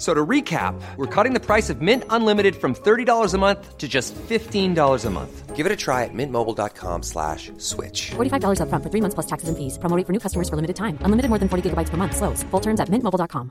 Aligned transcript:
So 0.00 0.14
to 0.14 0.24
recap, 0.26 0.80
we're 0.96 1.04
cutting 1.14 1.34
the 1.34 1.44
price 1.44 1.68
of 1.68 1.82
Mint 1.82 2.04
Unlimited 2.08 2.56
from 2.56 2.74
$30 2.74 3.34
a 3.34 3.38
month 3.38 3.76
to 3.76 3.86
just 3.86 4.14
$15 4.14 5.04
a 5.04 5.10
month. 5.10 5.54
Give 5.54 5.66
it 5.66 5.72
a 5.72 5.76
try 5.76 6.04
at 6.04 6.14
mintmobile.com 6.14 7.02
slash 7.02 7.52
switch. 7.58 8.12
$45 8.16 8.60
upfront 8.64 8.82
for 8.82 8.88
three 8.88 9.02
months 9.02 9.14
plus 9.14 9.26
taxes 9.26 9.50
and 9.50 9.58
fees. 9.58 9.76
Promo 9.76 9.94
rate 9.98 10.06
for 10.06 10.14
new 10.14 10.18
customers 10.18 10.48
for 10.48 10.56
limited 10.56 10.76
time. 10.76 10.96
Unlimited 11.04 11.28
more 11.28 11.38
than 11.38 11.50
40 11.50 11.68
gigabytes 11.68 11.90
per 11.90 11.98
month. 11.98 12.16
Slows. 12.16 12.42
Full 12.50 12.60
terms 12.62 12.80
at 12.80 12.88
mintmobile.com. 12.88 13.50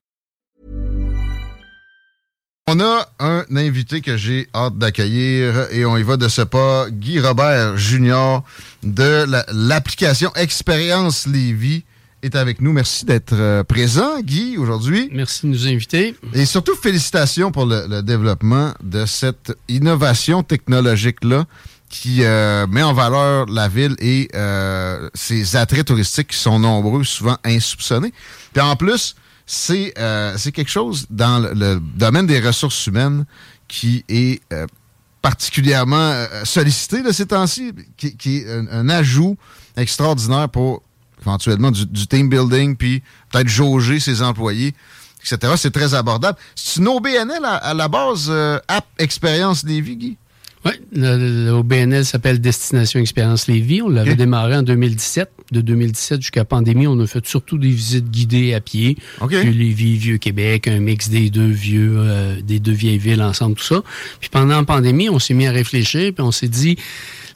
On 2.67 2.79
a 2.81 3.05
un 3.19 3.45
invité 3.55 4.01
que 4.01 4.15
j'ai 4.17 4.47
hâte 4.55 4.77
d'accueillir 4.77 5.67
et 5.71 5.85
on 5.85 5.97
y 5.97 6.03
va 6.03 6.17
de 6.17 6.27
ce 6.27 6.41
pas. 6.43 6.89
Guy 6.89 7.19
Robert 7.19 7.77
Junior 7.77 8.43
de 8.83 9.25
la- 9.27 9.45
l'application 9.51 10.31
Expérience 10.35 11.25
Lévis 11.27 11.83
est 12.21 12.35
avec 12.35 12.61
nous. 12.61 12.73
Merci 12.73 13.05
d'être 13.05 13.33
euh, 13.33 13.63
présent, 13.63 14.19
Guy, 14.21 14.57
aujourd'hui. 14.57 15.09
Merci 15.11 15.45
de 15.45 15.51
nous 15.51 15.67
inviter. 15.67 16.15
Et 16.33 16.45
surtout, 16.45 16.75
félicitations 16.75 17.51
pour 17.51 17.65
le, 17.65 17.85
le 17.87 18.01
développement 18.01 18.73
de 18.83 19.05
cette 19.05 19.53
innovation 19.67 20.43
technologique-là 20.43 21.45
qui 21.89 22.23
euh, 22.23 22.67
met 22.67 22.83
en 22.83 22.93
valeur 22.93 23.47
la 23.47 23.67
ville 23.67 23.95
et 23.99 24.29
euh, 24.35 25.09
ses 25.15 25.55
attraits 25.55 25.87
touristiques 25.87 26.29
qui 26.29 26.37
sont 26.37 26.59
nombreux, 26.59 27.03
souvent 27.03 27.37
insoupçonnés. 27.43 28.13
Puis 28.53 28.61
en 28.61 28.75
plus, 28.75 29.15
c'est 29.45 29.93
euh, 29.97 30.37
quelque 30.53 30.69
chose 30.69 31.07
dans 31.09 31.39
le, 31.39 31.53
le 31.53 31.79
domaine 31.95 32.27
des 32.27 32.39
ressources 32.39 32.85
humaines 32.85 33.25
qui 33.67 34.03
est 34.07 34.41
particulièrement 35.21 36.25
sollicité 36.43 37.03
de 37.03 37.11
ces 37.11 37.27
temps-ci, 37.27 37.73
qui, 37.97 38.15
qui 38.15 38.37
est 38.37 38.51
un, 38.51 38.67
un 38.67 38.89
ajout 38.89 39.37
extraordinaire 39.75 40.49
pour 40.49 40.81
éventuellement 41.21 41.71
du, 41.71 41.85
du 41.85 42.07
team 42.07 42.29
building, 42.29 42.75
puis 42.75 43.01
peut-être 43.31 43.47
jauger 43.49 43.99
ses 43.99 44.21
employés, 44.21 44.73
etc. 45.21 45.53
C'est 45.57 45.71
très 45.71 45.93
abordable. 45.93 46.37
C'est 46.55 46.79
une 46.79 46.87
OBNL 46.87 47.43
à, 47.43 47.55
à 47.55 47.73
la 47.73 47.87
base, 47.87 48.27
euh, 48.29 48.59
App 48.67 48.85
Expérience 48.97 49.63
Lévis, 49.65 49.95
Guy? 49.97 50.17
Oui, 50.65 50.73
le, 50.91 51.17
le- 51.17 51.45
le 51.45 51.51
OBNL 51.51 52.03
s'appelle 52.03 52.41
Destination 52.41 52.99
Expérience 52.99 53.47
Lévis. 53.47 53.81
On 53.81 53.87
l'avait 53.87 54.15
démarré 54.15 54.57
en 54.57 54.61
2017. 54.63 55.29
De 55.51 55.61
2017 55.61 56.21
jusqu'à 56.21 56.41
la 56.41 56.45
pandémie, 56.45 56.85
on 56.85 56.99
a 56.99 57.07
fait 57.07 57.25
surtout 57.25 57.57
des 57.57 57.69
visites 57.69 58.11
guidées 58.11 58.53
à 58.53 58.59
pied. 58.59 58.97
OK. 59.21 59.31
Vieux 59.31 59.49
Lévis, 59.51 59.95
Vieux-Québec, 59.97 60.67
un 60.67 60.79
mix 60.79 61.09
des 61.09 61.29
deux 61.29 61.47
vieux, 61.47 61.95
euh, 61.97 62.41
des 62.41 62.59
deux 62.59 62.73
vieilles 62.73 62.97
villes 62.99 63.23
ensemble, 63.23 63.55
tout 63.55 63.63
ça. 63.63 63.81
Puis 64.19 64.29
pendant 64.29 64.57
la 64.57 64.63
pandémie, 64.65 65.09
on 65.09 65.17
s'est 65.17 65.33
mis 65.33 65.47
à 65.47 65.51
réfléchir, 65.51 66.11
puis 66.13 66.21
on 66.21 66.31
s'est 66.31 66.49
dit, 66.49 66.77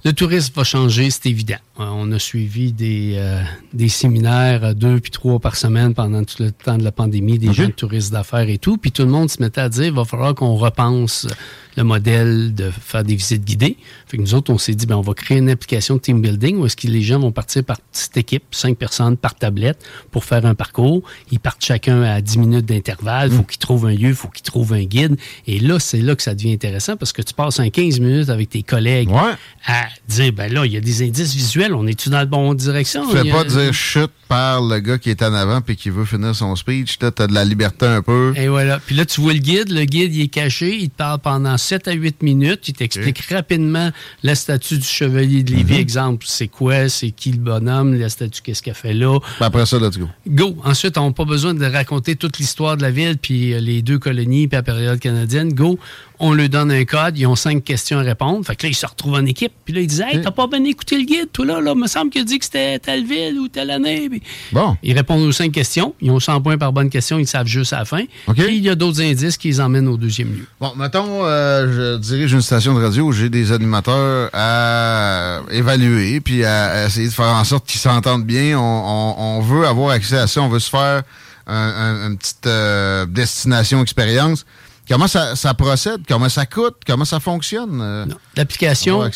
le 0.03 0.11
tourisme 0.13 0.51
va 0.55 0.63
changer, 0.65 1.09
c'est 1.09 1.25
évident. 1.27 1.55
Euh, 1.79 1.83
On 1.91 2.11
a 2.11 2.19
suivi 2.19 2.71
des, 2.71 3.13
euh, 3.17 3.41
des 3.73 3.89
séminaires 3.89 4.63
euh, 4.63 4.73
deux 4.73 4.99
puis 4.99 5.09
trois 5.11 5.39
par 5.39 5.55
semaine 5.55 5.93
pendant 5.95 6.23
tout 6.23 6.43
le 6.43 6.51
temps 6.51 6.77
de 6.77 6.83
la 6.83 6.91
pandémie, 6.91 7.39
des 7.39 7.51
gens 7.53 7.65
de 7.65 7.71
touristes 7.71 8.11
d'affaires 8.11 8.47
et 8.49 8.59
tout. 8.59 8.77
Puis 8.77 8.91
tout 8.91 9.03
le 9.03 9.09
monde 9.09 9.29
se 9.29 9.41
mettait 9.41 9.61
à 9.61 9.69
dire, 9.69 9.85
il 9.85 9.93
va 9.93 10.05
falloir 10.05 10.35
qu'on 10.35 10.55
repense 10.55 11.27
le 11.75 11.83
modèle 11.83 12.53
de 12.53 12.69
faire 12.69 13.03
des 13.03 13.15
visites 13.15 13.43
guidées. 13.43 13.77
Fait 14.05 14.17
que 14.17 14.21
nous 14.21 14.35
autres, 14.35 14.53
on 14.53 14.59
s'est 14.59 14.75
dit, 14.75 14.85
ben, 14.85 14.95
on 14.97 15.01
va 15.01 15.15
créer 15.15 15.39
une 15.39 15.49
application 15.49 15.95
de 15.95 16.01
team 16.01 16.21
building 16.21 16.57
où 16.57 16.67
est-ce 16.67 16.75
que 16.77 16.85
les 16.85 17.01
gens 17.01 17.17
vont 17.19 17.31
partir 17.31 17.63
par 17.63 17.81
petite 17.81 18.15
équipe, 18.17 18.43
cinq 18.51 18.77
personnes 18.77 19.17
par 19.17 19.33
tablette 19.33 19.83
pour 20.11 20.23
faire 20.25 20.45
un 20.45 20.53
parcours. 20.53 21.01
Ils 21.31 21.39
partent 21.39 21.65
chacun 21.65 22.03
à 22.03 22.21
10 22.21 22.37
minutes 22.37 22.65
d'intervalle. 22.67 23.29
Il 23.31 23.37
faut 23.37 23.43
qu'ils 23.43 23.57
trouvent 23.57 23.87
un 23.87 23.93
lieu, 23.95 24.09
il 24.09 24.13
faut 24.13 24.27
qu'ils 24.27 24.43
trouvent 24.43 24.73
un 24.73 24.83
guide. 24.83 25.15
Et 25.47 25.57
là, 25.59 25.79
c'est 25.79 26.01
là 26.01 26.15
que 26.15 26.21
ça 26.21 26.35
devient 26.35 26.53
intéressant 26.53 26.95
parce 26.97 27.11
que 27.11 27.23
tu 27.23 27.33
passes 27.33 27.59
un 27.59 27.71
15 27.71 27.99
minutes 27.99 28.29
avec 28.29 28.49
tes 28.49 28.61
collègues 28.61 29.09
Ouais. 29.09 29.33
à 29.65 29.87
dire, 30.07 30.31
ben 30.33 30.53
là, 30.53 30.67
il 30.67 30.73
y 30.73 30.77
a 30.77 30.81
des 30.81 31.01
indices 31.01 31.33
visuels, 31.33 31.62
on 31.71 31.87
est-tu 31.87 32.09
dans 32.09 32.17
la 32.17 32.25
bonne 32.25 32.55
direction? 32.57 33.07
Fais 33.09 33.29
a- 33.29 33.31
pas 33.31 33.43
dire 33.43 33.73
chute 33.73 34.11
par 34.27 34.61
le 34.61 34.79
gars 34.79 34.97
qui 34.97 35.09
est 35.11 35.21
en 35.21 35.33
avant 35.33 35.61
puis 35.61 35.75
qui 35.75 35.89
veut 35.89 36.05
finir 36.05 36.35
son 36.35 36.55
speech. 36.55 36.97
Là, 37.01 37.11
t'as 37.11 37.27
de 37.27 37.33
la 37.33 37.45
liberté 37.45 37.85
un 37.85 38.01
peu. 38.01 38.33
Et 38.35 38.47
voilà. 38.47 38.79
Puis 38.79 38.95
là, 38.95 39.05
tu 39.05 39.21
vois 39.21 39.33
le 39.33 39.39
guide. 39.39 39.71
Le 39.71 39.85
guide, 39.85 40.13
il 40.15 40.23
est 40.23 40.27
caché. 40.27 40.75
Il 40.75 40.89
te 40.89 40.97
parle 40.97 41.19
pendant 41.19 41.57
7 41.57 41.87
à 41.87 41.91
8 41.93 42.23
minutes. 42.23 42.67
Il 42.67 42.73
t'explique 42.73 43.19
rapidement 43.29 43.91
la 44.23 44.35
statue 44.35 44.77
du 44.77 44.87
chevalier 44.87 45.43
de 45.43 45.53
Lévis. 45.53 45.75
Exemple, 45.75 46.25
c'est 46.27 46.47
quoi, 46.47 46.89
c'est 46.89 47.11
qui 47.11 47.31
le 47.31 47.37
bonhomme, 47.37 47.93
la 47.93 48.09
statue, 48.09 48.41
qu'est-ce 48.41 48.63
qu'elle 48.63 48.73
fait 48.73 48.93
là? 48.93 49.19
Puis 49.19 49.45
après 49.45 49.65
ça, 49.65 49.77
let's 49.77 49.97
go. 49.97 50.09
Go. 50.27 50.57
Ensuite, 50.63 50.97
on 50.97 51.07
n'a 51.07 51.13
pas 51.13 51.25
besoin 51.25 51.53
de 51.53 51.65
raconter 51.65 52.15
toute 52.15 52.39
l'histoire 52.39 52.75
de 52.77 52.81
la 52.81 52.91
ville, 52.91 53.17
puis 53.21 53.53
euh, 53.53 53.59
les 53.59 53.81
deux 53.81 53.99
colonies, 53.99 54.47
puis 54.47 54.55
la 54.55 54.63
période 54.63 54.99
canadienne. 54.99 55.53
Go. 55.53 55.77
On 56.19 56.31
leur 56.33 56.47
donne 56.49 56.71
un 56.71 56.85
code, 56.85 57.17
ils 57.17 57.25
ont 57.25 57.35
cinq 57.35 57.63
questions 57.63 57.99
à 57.99 58.01
répondre. 58.03 58.45
Fait 58.45 58.55
que 58.55 58.63
là, 58.65 58.69
ils 58.69 58.75
se 58.75 58.85
retrouvent 58.85 59.15
en 59.15 59.25
équipe. 59.25 59.51
Puis 59.65 59.73
là, 59.73 59.81
ils 59.81 59.87
disent 59.87 60.01
Hey, 60.07 60.21
t'as 60.21 60.31
pas 60.31 60.47
bien 60.47 60.63
écouté 60.63 60.97
le 60.97 61.05
guide, 61.05 61.29
toi 61.33 61.45
là, 61.45 61.59
là, 61.61 61.75
me 61.75 61.87
semble 61.87 62.11
qu'il 62.11 62.21
a 62.21 62.23
dit 62.23 62.39
que 62.39 62.45
c'était 62.45 62.79
telle 62.79 63.05
ville 63.05 63.37
ou 63.39 63.47
telle 63.47 63.71
année. 63.71 64.07
Puis 64.09 64.21
Bon. 64.51 64.77
Ils 64.83 64.93
répondent 64.93 65.21
aux 65.23 65.31
cinq 65.31 65.51
questions. 65.51 65.93
Ils 66.01 66.11
ont 66.11 66.19
100 66.19 66.41
points 66.41 66.57
par 66.57 66.71
bonne 66.71 66.89
question, 66.89 67.19
ils 67.19 67.27
savent 67.27 67.47
juste 67.47 67.73
à 67.73 67.79
la 67.79 67.85
fin. 67.85 68.03
OK. 68.27 68.35
Puis 68.35 68.57
il 68.57 68.63
y 68.63 68.69
a 68.69 68.75
d'autres 68.75 69.01
indices 69.01 69.37
qui 69.37 69.47
les 69.49 69.59
emmènent 69.59 69.87
au 69.87 69.97
deuxième 69.97 70.29
lieu. 70.33 70.45
Bon, 70.59 70.73
mettons, 70.77 71.25
euh, 71.25 71.95
je 71.95 71.97
dirige 71.99 72.33
une 72.33 72.41
station 72.41 72.73
de 72.77 72.83
radio 72.83 73.05
où 73.05 73.11
j'ai 73.11 73.29
des 73.29 73.51
animateurs 73.51 74.29
à 74.33 75.41
évaluer 75.51 76.19
puis 76.21 76.43
à, 76.45 76.85
essayer 76.85 77.07
de 77.07 77.13
faire 77.13 77.25
en 77.33 77.43
sorte 77.43 77.65
qu'ils 77.67 77.79
s'entendent 77.81 78.25
bien. 78.25 78.57
On, 78.57 78.61
on- 78.61 79.37
on 79.37 79.41
veut 79.41 79.65
avoir 79.65 79.91
accès 79.91 80.17
à 80.17 80.27
ça. 80.27 80.41
On 80.41 80.49
veut 80.49 80.59
se 80.59 80.69
faire 80.69 81.03
un- 81.47 81.53
un- 81.55 82.07
une 82.11 82.17
petite 82.17 82.45
euh, 82.47 83.05
destination 83.05 83.81
expérience. 83.81 84.45
Comment 84.89 85.07
ça, 85.07 85.35
ça 85.35 85.53
procède? 85.53 86.01
Comment 86.07 86.29
ça 86.29 86.45
coûte? 86.45 86.75
Comment 86.85 87.05
ça 87.05 87.19
fonctionne? 87.19 87.79
euh. 87.81 88.05
L'application, 88.35 89.09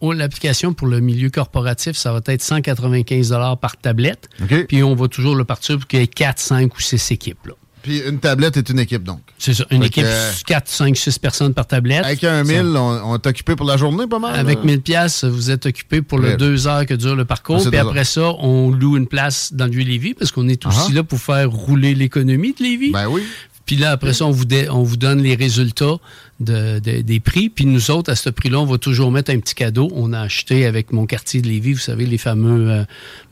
oh, 0.00 0.12
l'application 0.12 0.72
pour 0.74 0.88
le 0.88 1.00
milieu 1.00 1.30
corporatif, 1.30 1.96
ça 1.96 2.12
va 2.12 2.20
être 2.26 2.42
195 2.42 3.30
par 3.60 3.76
tablette. 3.76 4.28
Puis 4.68 4.82
on 4.82 4.94
va 4.94 5.08
toujours 5.08 5.34
le 5.36 5.44
partir 5.44 5.78
pour 5.78 5.86
qu'il 5.86 6.00
y 6.00 6.02
ait 6.02 6.06
4, 6.08 6.38
5 6.38 6.76
ou 6.76 6.80
6 6.80 7.10
équipes. 7.12 7.46
là. 7.46 7.54
Puis 7.82 7.98
une 8.08 8.20
tablette 8.20 8.56
est 8.56 8.68
une 8.70 8.78
équipe, 8.78 9.02
donc. 9.02 9.20
C'est 9.38 9.54
ça, 9.54 9.64
une 9.72 9.80
Fait 9.80 9.86
équipe, 9.88 10.04
que- 10.04 10.44
4, 10.46 10.68
5, 10.68 10.96
6 10.96 11.18
personnes 11.18 11.52
par 11.52 11.66
tablette. 11.66 12.04
Avec 12.04 12.22
un 12.22 12.44
Ça- 12.44 12.52
1000, 12.62 12.76
on, 12.76 13.10
on 13.10 13.14
est 13.16 13.26
occupé 13.26 13.56
pour 13.56 13.66
la 13.66 13.76
journée, 13.76 14.06
pas 14.06 14.20
mal? 14.20 14.36
Avec 14.38 14.58
là? 14.58 14.64
1000 14.66 14.82
pièces, 14.82 15.24
vous 15.24 15.50
êtes 15.50 15.66
occupé 15.66 16.00
pour 16.00 16.20
Ouais. 16.20 16.30
les 16.30 16.36
deux 16.36 16.68
heures 16.68 16.86
que 16.86 16.94
dure 16.94 17.16
le 17.16 17.24
parcours. 17.24 17.60
Ah, 17.66 17.68
Puis 17.68 17.78
après 17.80 18.04
ça, 18.04 18.34
on 18.38 18.70
loue 18.70 18.96
une 18.96 19.08
place 19.08 19.52
dans 19.52 19.64
le 19.64 19.72
vieux 19.72 19.82
Lévis 19.82 20.14
parce 20.14 20.30
qu'on 20.30 20.48
est 20.48 20.64
aussi 20.64 20.90
Ah. 20.90 20.94
là 20.94 21.02
pour 21.02 21.18
faire 21.18 21.50
rouler 21.50 21.96
l'économie 21.96 22.54
de 22.56 22.62
Lévis. 22.62 22.92
Ben 22.92 23.08
oui. 23.08 23.24
Puis 23.72 23.80
là, 23.80 23.92
après 23.92 24.12
ça, 24.12 24.26
on 24.26 24.30
vous, 24.30 24.44
dé- 24.44 24.68
on 24.68 24.82
vous 24.82 24.98
donne 24.98 25.22
les 25.22 25.34
résultats 25.34 25.96
de- 26.40 26.78
de- 26.78 27.00
des 27.00 27.20
prix. 27.20 27.48
Puis 27.48 27.64
nous 27.64 27.90
autres, 27.90 28.12
à 28.12 28.16
ce 28.16 28.28
prix-là, 28.28 28.58
on 28.60 28.66
va 28.66 28.76
toujours 28.76 29.10
mettre 29.10 29.30
un 29.30 29.38
petit 29.38 29.54
cadeau. 29.54 29.88
On 29.94 30.12
a 30.12 30.20
acheté 30.20 30.66
avec 30.66 30.92
mon 30.92 31.06
quartier 31.06 31.40
de 31.40 31.46
Lévis, 31.48 31.72
vous 31.72 31.78
savez, 31.78 32.04
les 32.04 32.18
fameux 32.18 32.70
euh, 32.70 32.84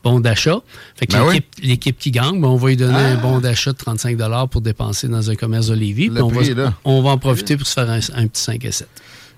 bons 0.03 0.19
d'achat. 0.19 0.57
Fait 0.95 1.05
que 1.05 1.11
Ben 1.13 1.39
l'équipe, 1.61 1.99
qui 1.99 2.09
gagne, 2.09 2.41
ben, 2.41 2.47
on 2.47 2.55
va 2.55 2.69
lui 2.69 2.75
donner 2.75 2.97
un 2.97 3.17
bon 3.17 3.37
d'achat 3.37 3.71
de 3.71 3.77
35 3.77 4.17
pour 4.49 4.61
dépenser 4.61 5.07
dans 5.09 5.29
un 5.29 5.35
commerce 5.35 5.67
de 5.67 5.75
Lévis. 5.75 6.09
Puis 6.09 6.23
on, 6.23 6.29
prix 6.31 6.53
va, 6.53 6.63
là. 6.63 6.73
on 6.85 7.03
va 7.03 7.11
en 7.11 7.19
profiter 7.19 7.55
pour 7.55 7.67
se 7.67 7.73
faire 7.73 7.87
un, 7.91 7.99
un 8.15 8.25
petit 8.25 8.41
5 8.41 8.65
à 8.65 8.71
7. 8.71 8.87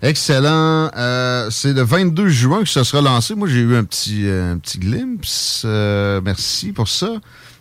Excellent. 0.03 0.89
Euh, 0.95 1.49
c'est 1.49 1.73
le 1.73 1.81
22 1.81 2.29
juin 2.29 2.63
que 2.63 2.69
ça 2.69 2.85
sera 2.85 3.01
lancé. 3.01 3.35
Moi, 3.35 3.49
j'ai 3.49 3.59
eu 3.59 3.75
un 3.75 3.83
petit, 3.83 4.21
euh, 4.25 4.53
un 4.53 4.57
petit 4.57 4.77
glimpse. 4.79 5.63
Euh, 5.65 6.21
merci 6.23 6.71
pour 6.71 6.87
ça, 6.87 7.09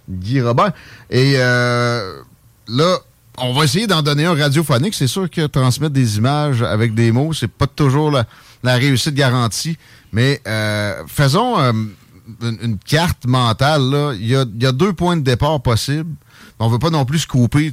Guy 0.08 0.40
Robert. 0.40 0.70
Et 1.10 1.32
là, 2.68 2.98
on 3.38 3.52
va 3.52 3.64
essayer 3.64 3.86
d'en 3.86 4.02
donner 4.02 4.24
un 4.24 4.34
radiophonique. 4.34 4.94
C'est 4.94 5.06
sûr 5.06 5.30
que 5.30 5.46
transmettre 5.46 5.92
des 5.92 6.18
images 6.18 6.62
avec 6.62 6.94
des 6.94 7.12
mots, 7.12 7.32
c'est 7.32 7.48
pas 7.48 7.66
toujours 7.66 8.10
la, 8.10 8.26
réussite 8.76 9.14
garantie. 9.14 9.76
Mais 10.12 10.40
euh, 10.46 11.02
faisons 11.06 11.58
euh, 11.58 11.72
une, 12.42 12.78
carte 12.78 13.26
mentale. 13.26 14.16
Il 14.20 14.26
y 14.26 14.36
a, 14.36 14.72
deux 14.72 14.92
points 14.92 15.16
de 15.16 15.22
départ 15.22 15.60
possibles. 15.60 16.14
On 16.58 16.68
veut 16.68 16.78
pas 16.78 16.90
non 16.90 17.04
plus 17.04 17.20
se 17.20 17.26
couper. 17.26 17.72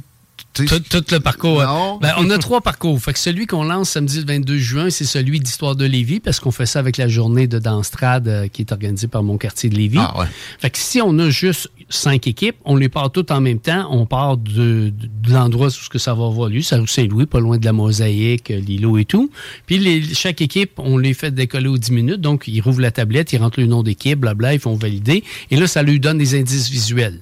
Tout, 0.54 0.64
tout 0.90 1.04
le 1.12 1.20
parcours. 1.20 1.62
Non. 1.62 1.98
Ben, 2.00 2.12
on 2.18 2.28
a 2.30 2.38
trois 2.38 2.60
parcours. 2.60 3.00
Fait 3.00 3.12
que 3.12 3.18
celui 3.18 3.46
qu'on 3.46 3.64
lance 3.64 3.90
samedi 3.90 4.18
le 4.20 4.26
22 4.26 4.58
juin, 4.58 4.90
c'est 4.90 5.04
celui 5.04 5.40
d'Histoire 5.40 5.76
de 5.76 5.84
Lévis, 5.84 6.20
parce 6.20 6.40
qu'on 6.40 6.50
fait 6.50 6.66
ça 6.66 6.78
avec 6.80 6.96
la 6.96 7.08
journée 7.08 7.46
de 7.46 7.58
Danstrad 7.58 8.26
euh, 8.28 8.48
qui 8.48 8.62
est 8.62 8.72
organisée 8.72 9.06
par 9.08 9.22
mon 9.22 9.38
quartier 9.38 9.70
de 9.70 9.76
Lévis. 9.76 9.98
Ah 10.00 10.18
ouais. 10.20 10.26
Fait 10.58 10.70
que 10.70 10.78
si 10.78 11.00
on 11.00 11.18
a 11.18 11.30
juste 11.30 11.70
cinq 11.88 12.26
équipes, 12.26 12.56
on 12.64 12.76
les 12.76 12.88
part 12.88 13.10
toutes 13.10 13.30
en 13.30 13.40
même 13.40 13.58
temps. 13.60 13.88
On 13.90 14.06
part 14.06 14.36
de, 14.36 14.90
de- 14.90 14.92
de 15.28 15.32
l'endroit 15.32 15.68
où 15.68 15.70
ce 15.70 15.88
que 15.88 15.98
ça 15.98 16.14
va 16.14 16.26
avoir 16.26 16.48
lieu, 16.48 16.60
rue 16.72 16.86
Saint-Louis, 16.86 17.26
pas 17.26 17.40
loin 17.40 17.58
de 17.58 17.64
la 17.64 17.72
mosaïque, 17.72 18.50
euh, 18.50 18.58
l'îlot 18.60 18.98
et 18.98 19.04
tout. 19.04 19.30
Puis 19.66 19.78
les- 19.78 20.02
chaque 20.14 20.40
équipe, 20.42 20.72
on 20.78 20.98
les 20.98 21.14
fait 21.14 21.30
décoller 21.34 21.68
aux 21.68 21.78
10 21.78 21.92
minutes. 21.92 22.20
Donc, 22.20 22.44
ils 22.48 22.60
rouvrent 22.60 22.80
la 22.80 22.90
tablette, 22.90 23.32
ils 23.32 23.38
rentrent 23.38 23.60
le 23.60 23.66
nom 23.66 23.82
d'équipe, 23.82 24.18
blabla, 24.20 24.54
ils 24.54 24.60
font 24.60 24.74
valider. 24.76 25.24
Et 25.50 25.56
là, 25.56 25.66
ça 25.66 25.82
lui 25.82 26.00
donne 26.00 26.18
des 26.18 26.38
indices 26.38 26.68
visuels. 26.70 27.20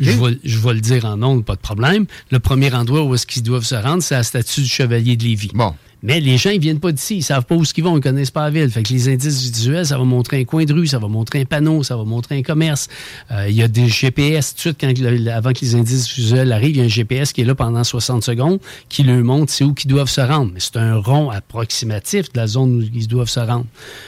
Je 0.00 0.10
vais, 0.10 0.38
je 0.44 0.58
vais 0.58 0.74
le 0.74 0.80
dire 0.80 1.04
en 1.04 1.22
ondes, 1.22 1.44
pas 1.44 1.54
de 1.56 1.60
problème. 1.60 2.06
Le 2.30 2.38
premier 2.38 2.72
endroit 2.74 3.02
où 3.04 3.14
est-ce 3.14 3.26
qu'ils 3.26 3.42
doivent 3.42 3.64
se 3.64 3.74
rendre, 3.74 4.02
c'est 4.02 4.14
à 4.14 4.18
la 4.18 4.24
statue 4.24 4.62
du 4.62 4.68
Chevalier 4.68 5.16
de 5.16 5.24
Lévis. 5.24 5.50
Bon. 5.54 5.74
Mais 6.02 6.18
les 6.18 6.38
gens, 6.38 6.48
ils 6.48 6.58
viennent 6.60 6.80
pas 6.80 6.92
d'ici. 6.92 7.16
Ils 7.18 7.22
savent 7.22 7.44
pas 7.44 7.54
où 7.54 7.62
ils 7.76 7.84
vont. 7.84 7.94
Ils 7.98 8.00
connaissent 8.02 8.30
pas 8.30 8.44
la 8.44 8.48
ville. 8.50 8.70
Fait 8.70 8.82
que 8.82 8.90
les 8.90 9.10
indices 9.10 9.42
visuels, 9.52 9.84
ça 9.84 9.98
va 9.98 10.04
montrer 10.04 10.40
un 10.40 10.44
coin 10.44 10.64
de 10.64 10.72
rue, 10.72 10.86
ça 10.86 10.98
va 10.98 11.08
montrer 11.08 11.42
un 11.42 11.44
panneau, 11.44 11.82
ça 11.82 11.94
va 11.94 12.04
montrer 12.04 12.38
un 12.38 12.42
commerce. 12.42 12.88
Euh, 13.30 13.50
Il 13.50 13.54
y 13.54 13.62
a 13.62 13.68
des 13.68 13.86
GPS 13.86 14.54
tout 14.54 14.54
de 14.54 14.60
suite, 14.60 14.76
quand 14.80 14.98
le- 14.98 15.30
avant 15.30 15.52
que 15.52 15.58
les 15.60 15.74
indices 15.74 16.08
visuels 16.14 16.50
arrivent, 16.52 16.70
il 16.76 16.78
y 16.78 16.80
a 16.80 16.84
un 16.84 16.88
GPS 16.88 17.34
qui 17.34 17.42
est 17.42 17.44
là 17.44 17.54
pendant 17.54 17.84
60 17.84 18.24
secondes 18.24 18.60
qui 18.88 19.02
leur 19.02 19.22
montre 19.22 19.52
c'est 19.52 19.64
où 19.64 19.74
qu'ils 19.74 19.90
doivent 19.90 20.08
se 20.08 20.22
rendre. 20.22 20.52
Mais 20.54 20.60
c'est 20.60 20.78
un 20.78 20.96
rond 20.96 21.28
approximatif 21.28 22.32
de 22.32 22.38
la 22.38 22.46
zone 22.46 22.78
où 22.78 22.80
ils 22.80 23.06
doivent 23.06 23.28
se 23.28 23.40
rendre. 23.40 23.66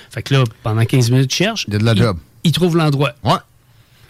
Fait 0.09 0.23
que 0.23 0.33
là, 0.33 0.45
pendant 0.63 0.87
15 0.87 1.11
minutes, 1.11 1.31
ils 1.31 1.37
cherchent. 1.37 1.65
Il 1.69 1.75
y 1.75 1.77
a 1.77 1.79
de 1.79 1.85
la 1.85 1.93
ils- 1.93 1.99
job. 1.99 2.17
Ils 2.45 2.53
trouvent 2.53 2.79
l'endroit. 2.79 3.13
Ouais. 3.23 3.33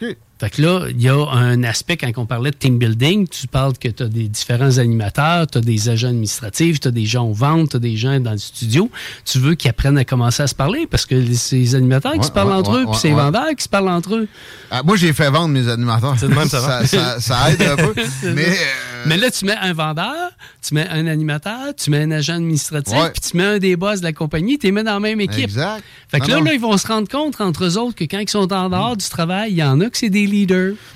OK. 0.00 0.16
Fait 0.42 0.50
que 0.50 0.60
là, 0.60 0.86
il 0.90 1.00
y 1.00 1.08
a 1.08 1.24
un 1.30 1.62
aspect, 1.62 1.96
quand 1.96 2.10
on 2.16 2.26
parlait 2.26 2.50
de 2.50 2.56
team 2.56 2.76
building, 2.76 3.28
tu 3.28 3.46
parles 3.46 3.78
que 3.78 3.86
tu 3.86 4.02
as 4.02 4.08
des 4.08 4.26
différents 4.26 4.78
animateurs, 4.78 5.46
tu 5.46 5.58
as 5.58 5.60
des 5.60 5.88
agents 5.88 6.08
administratifs, 6.08 6.80
tu 6.80 6.88
as 6.88 6.90
des 6.90 7.06
gens 7.06 7.28
aux 7.28 7.32
ventes, 7.32 7.70
tu 7.70 7.76
as 7.76 7.78
des 7.78 7.96
gens 7.96 8.18
dans 8.18 8.32
le 8.32 8.38
studio. 8.38 8.90
Tu 9.24 9.38
veux 9.38 9.54
qu'ils 9.54 9.70
apprennent 9.70 9.98
à 9.98 10.04
commencer 10.04 10.42
à 10.42 10.48
se 10.48 10.56
parler? 10.56 10.88
Parce 10.90 11.06
que 11.06 11.32
c'est 11.34 11.54
les 11.54 11.76
animateurs 11.76 12.14
qui 12.14 12.26
se 12.26 12.32
parlent 12.32 12.48
ouais, 12.48 12.54
entre 12.54 12.72
ouais, 12.72 12.78
eux, 12.78 12.82
puis 12.86 12.90
ouais, 12.90 12.98
c'est 13.00 13.08
les 13.10 13.14
ouais. 13.14 13.22
vendeurs 13.22 13.54
qui 13.56 13.62
se 13.62 13.68
parlent 13.68 13.88
entre 13.88 14.16
eux. 14.16 14.26
Ah, 14.72 14.82
moi, 14.82 14.96
j'ai 14.96 15.12
fait 15.12 15.30
vendre 15.30 15.50
mes 15.50 15.68
animateurs. 15.68 16.16
C'est 16.18 16.28
de 16.28 16.34
même, 16.34 16.48
ça 16.48 16.58
va. 16.60 16.86
ça, 16.88 17.20
ça 17.20 17.52
aide 17.52 17.62
un 17.62 17.76
peu. 17.76 17.94
mais 18.24 18.48
euh, 18.48 19.04
Mais 19.06 19.16
là, 19.16 19.30
tu 19.30 19.44
mets 19.44 19.56
un 19.56 19.72
vendeur, 19.72 20.32
tu 20.60 20.74
mets 20.74 20.88
un 20.88 21.06
animateur, 21.06 21.74
tu 21.76 21.90
mets 21.90 22.02
un 22.02 22.10
agent 22.10 22.34
administratif, 22.34 22.96
puis 23.12 23.30
tu 23.30 23.36
mets 23.36 23.44
un 23.44 23.58
des 23.58 23.76
boss 23.76 24.00
de 24.00 24.06
la 24.06 24.12
compagnie, 24.12 24.58
tu 24.58 24.66
les 24.66 24.72
mets 24.72 24.82
dans 24.82 24.94
la 24.94 25.00
même 25.00 25.20
équipe. 25.20 25.44
Exact. 25.44 25.84
Fait 26.08 26.18
que 26.18 26.26
Non, 26.26 26.34
là, 26.34 26.38
non. 26.38 26.44
là, 26.46 26.54
ils 26.54 26.60
vont 26.60 26.76
se 26.76 26.86
rendre 26.86 27.08
compte 27.08 27.40
entre 27.40 27.64
eux 27.64 27.78
autres 27.78 27.94
que 27.94 28.04
quand 28.04 28.18
ils 28.18 28.28
sont 28.28 28.52
en 28.52 28.68
dehors 28.70 28.96
du 28.96 29.08
travail, 29.08 29.52
il 29.52 29.56
y 29.58 29.62
en 29.62 29.80
a 29.80 29.88
que 29.88 29.98
c'est 29.98 30.10
des 30.10 30.26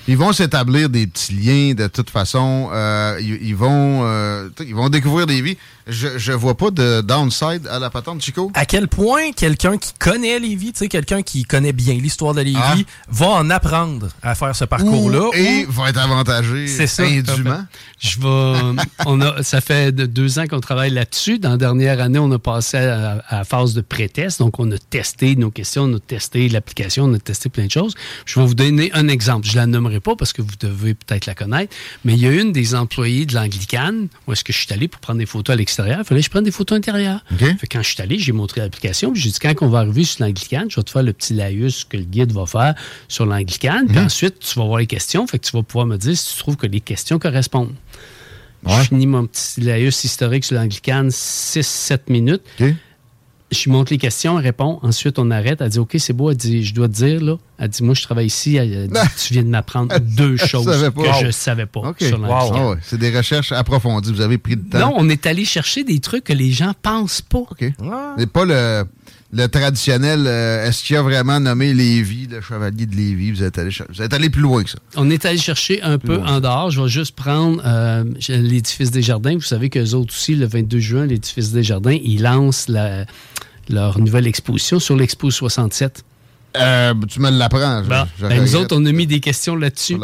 Ils 0.08 0.16
vont 0.16 0.32
s'établir 0.32 0.88
des 0.88 1.06
petits 1.06 1.32
liens 1.34 1.74
de 1.74 1.86
toute 1.86 2.10
façon. 2.10 2.70
Euh, 2.72 3.18
ils 3.20 3.54
vont, 3.54 4.02
euh, 4.04 4.48
ils 4.60 4.74
vont 4.74 4.88
découvrir 4.88 5.26
des 5.26 5.40
vies. 5.42 5.56
Je, 5.88 6.18
je 6.18 6.32
vois 6.32 6.56
pas 6.56 6.72
de 6.72 7.00
downside 7.00 7.68
à 7.70 7.78
la 7.78 7.90
patente, 7.90 8.20
Chico. 8.20 8.50
À 8.54 8.66
quel 8.66 8.88
point 8.88 9.30
quelqu'un 9.30 9.78
qui 9.78 9.92
connaît 9.98 10.40
Lévis, 10.40 10.72
tu 10.72 10.80
sais, 10.80 10.88
quelqu'un 10.88 11.22
qui 11.22 11.44
connaît 11.44 11.72
bien 11.72 11.94
l'histoire 11.94 12.34
de 12.34 12.40
Lévis, 12.40 12.58
Ah. 12.60 12.74
va 13.08 13.26
en 13.28 13.50
apprendre 13.50 14.08
à 14.20 14.34
faire 14.34 14.56
ce 14.56 14.64
parcours-là. 14.64 15.28
Ou- 15.28 15.32
et 15.34 15.64
ou- 15.64 15.70
va 15.70 15.90
être 15.90 15.98
avantagé 16.00 16.66
C'est 16.66 16.88
ça. 16.88 17.04
indûment. 17.04 17.64
Je 18.00 18.18
vais. 18.18 18.74
on 19.06 19.20
a, 19.20 19.44
ça 19.44 19.60
fait 19.60 19.92
de- 19.92 20.06
deux 20.06 20.40
ans 20.40 20.48
qu'on 20.48 20.58
travaille 20.58 20.90
là-dessus. 20.90 21.38
Dans 21.38 21.50
la 21.50 21.56
dernière 21.56 22.00
année, 22.00 22.18
on 22.18 22.32
a 22.32 22.38
passé 22.40 22.78
à, 22.78 23.22
à 23.28 23.36
la 23.38 23.44
phase 23.44 23.72
de 23.74 23.80
pré-test. 23.80 24.40
Donc, 24.40 24.58
on 24.58 24.68
a 24.72 24.78
testé 24.78 25.36
nos 25.36 25.52
questions, 25.52 25.84
on 25.84 25.94
a 25.94 26.00
testé 26.00 26.48
l'application, 26.48 27.04
on 27.04 27.14
a 27.14 27.18
testé 27.20 27.48
plein 27.48 27.66
de 27.66 27.70
choses. 27.70 27.94
Je 28.24 28.40
vais 28.40 28.44
vous 28.46 28.56
donner 28.56 28.90
un 28.92 29.06
exemple. 29.06 29.46
Je 29.46 29.52
ne 29.52 29.58
la 29.58 29.66
nommerai 29.66 30.00
pas 30.00 30.16
parce 30.16 30.32
que 30.32 30.42
vous 30.42 30.56
devez 30.58 30.94
peut-être 30.94 31.26
la 31.26 31.36
connaître. 31.36 31.76
Mais 32.04 32.14
il 32.14 32.18
y 32.20 32.26
a 32.26 32.32
une 32.32 32.50
des 32.50 32.74
employés 32.74 33.24
de 33.24 33.36
l'Anglicane 33.36 34.08
où 34.26 34.32
est-ce 34.32 34.42
que 34.42 34.52
je 34.52 34.58
suis 34.58 34.72
allé 34.72 34.88
pour 34.88 35.00
prendre 35.00 35.20
des 35.20 35.26
photos 35.26 35.54
à 35.54 35.56
l'extérieur. 35.56 35.75
Il 35.78 36.04
fallait 36.04 36.20
que 36.20 36.24
je 36.24 36.30
prenne 36.30 36.44
des 36.44 36.50
photos 36.50 36.78
intérieures. 36.78 37.24
Fait 37.58 37.66
quand 37.66 37.82
je 37.82 37.92
suis 37.92 38.02
allé, 38.02 38.18
j'ai 38.18 38.32
montré 38.32 38.60
l'application. 38.60 39.12
Puis 39.12 39.20
j'ai 39.20 39.30
dit, 39.30 39.38
quand 39.38 39.54
on 39.62 39.68
va 39.68 39.80
arriver 39.80 40.04
sur 40.04 40.24
l'Anglicane, 40.24 40.70
je 40.70 40.76
vais 40.76 40.82
te 40.82 40.90
faire 40.90 41.02
le 41.02 41.12
petit 41.12 41.34
laïus 41.34 41.84
que 41.84 41.96
le 41.96 42.04
guide 42.04 42.32
va 42.32 42.46
faire 42.46 42.74
sur 43.08 43.26
l'Anglicane. 43.26 43.86
Puis 43.86 43.98
ensuite, 43.98 44.38
tu 44.38 44.58
vas 44.58 44.64
voir 44.64 44.78
les 44.78 44.86
questions. 44.86 45.26
Fait 45.26 45.38
que 45.38 45.46
tu 45.46 45.52
vas 45.52 45.62
pouvoir 45.62 45.86
me 45.86 45.96
dire 45.96 46.16
si 46.16 46.34
tu 46.34 46.38
trouves 46.38 46.56
que 46.56 46.66
les 46.66 46.80
questions 46.80 47.18
correspondent. 47.18 47.74
Ouais. 48.64 48.74
Je 48.82 48.88
finis 48.88 49.06
mon 49.06 49.26
petit 49.26 49.60
laïus 49.60 50.04
historique 50.04 50.44
sur 50.44 50.56
l'Anglicane, 50.56 51.08
6-7 51.08 52.00
minutes. 52.08 52.42
Je 53.52 53.62
lui 53.64 53.70
montre 53.70 53.92
les 53.92 53.98
questions, 53.98 54.38
elle 54.40 54.44
répond. 54.44 54.80
Ensuite, 54.82 55.20
on 55.20 55.30
arrête. 55.30 55.60
Elle 55.60 55.68
dit 55.68 55.78
OK, 55.78 55.94
c'est 55.98 56.12
beau. 56.12 56.30
Elle 56.32 56.36
dit 56.36 56.64
Je 56.64 56.74
dois 56.74 56.88
te 56.88 56.94
dire, 56.94 57.20
là. 57.22 57.36
Elle 57.58 57.68
dit 57.68 57.82
Moi, 57.84 57.94
je 57.94 58.02
travaille 58.02 58.26
ici. 58.26 58.56
Elle 58.56 58.88
dit, 58.88 58.98
tu 59.24 59.34
viens 59.34 59.44
de 59.44 59.48
m'apprendre 59.48 59.96
deux 60.00 60.36
choses 60.36 60.66
que 60.66 60.72
je 61.20 61.26
ne 61.26 61.30
savais 61.30 61.66
pas 61.66 61.80
OK. 61.80 61.96
sur 62.00 62.18
l'Anglicane. 62.18 62.60
Ah 62.60 62.68
ouais, 62.70 62.76
C'est 62.82 62.98
des 62.98 63.16
recherches 63.16 63.52
approfondies. 63.52 64.12
Vous 64.12 64.20
avez 64.20 64.38
pris 64.38 64.56
le 64.56 64.62
temps. 64.62 64.78
Non, 64.90 64.94
on 64.96 65.08
est 65.08 65.26
allé 65.26 65.44
chercher 65.44 65.84
des 65.84 66.00
trucs 66.00 66.24
que 66.24 66.32
les 66.32 66.50
gens 66.50 66.72
pensent 66.82 67.22
pas. 67.22 67.38
OK. 67.38 67.72
C'est 68.18 68.30
pas 68.32 68.44
le, 68.44 68.84
le 69.32 69.46
traditionnel. 69.46 70.24
euh, 70.26 70.66
Est-ce 70.66 70.82
qu'il 70.82 70.94
y 70.94 70.98
a 70.98 71.02
vraiment 71.02 71.38
nommé 71.38 71.72
Lévis, 71.72 72.26
le 72.28 72.40
chevalier 72.40 72.86
de 72.86 72.96
Lévis? 72.96 73.30
Vous 73.30 73.44
êtes 73.44 73.58
allé, 73.58 73.70
vous 73.94 74.02
êtes 74.02 74.12
allé 74.12 74.28
plus 74.28 74.42
loin 74.42 74.64
que 74.64 74.70
ça. 74.70 74.78
On 74.96 75.08
est 75.08 75.24
allé 75.24 75.38
chercher 75.38 75.80
un 75.82 75.98
peu 75.98 76.16
loin. 76.16 76.26
en 76.36 76.40
dehors. 76.40 76.72
Je 76.72 76.82
vais 76.82 76.88
juste 76.88 77.14
prendre 77.14 77.62
euh, 77.64 78.02
l'édifice 78.28 78.90
des 78.90 79.02
Jardins. 79.02 79.34
Vous 79.34 79.40
savez 79.40 79.70
qu'eux 79.70 79.92
autres 79.94 80.12
aussi, 80.12 80.34
le 80.34 80.46
22 80.46 80.78
juin, 80.80 81.06
l'édifice 81.06 81.52
des 81.52 81.62
Jardins, 81.62 81.96
ils 82.02 82.22
lancent 82.22 82.66
la- 82.68 83.04
leur 83.68 83.98
nouvelle 83.98 84.26
exposition 84.26 84.78
sur 84.80 84.96
l'Expo 84.96 85.30
67. 85.30 86.04
Euh, 86.56 86.94
tu 87.08 87.20
me 87.20 87.30
l'apprends. 87.30 87.82
je- 87.84 87.88
Bon. 87.88 88.04
Ben, 88.20 88.40
nous 88.42 88.56
autres, 88.56 88.76
on 88.76 88.84
a 88.86 88.92
mis 88.92 89.06
des 89.06 89.20
questions 89.20 89.56
là-dessus. 89.56 89.94